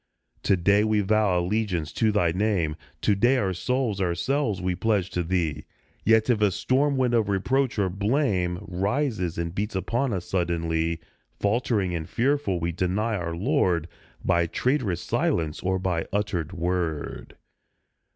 [0.41, 5.11] To day we vow allegiance to Thy name; To day our souls, ourselves, we pledge
[5.11, 5.65] to Thee,
[6.03, 11.01] Yet if a storm wind of reproach or blame Rises and beats upon us suddenly,
[11.39, 13.87] Faltering and fearful, we deny our Lord,
[14.25, 17.37] By traitorous silence or by uttered word.